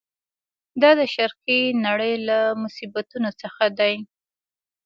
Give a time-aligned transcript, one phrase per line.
[0.81, 3.93] دا د شرقي نړۍ له مصیبتونو څخه دی.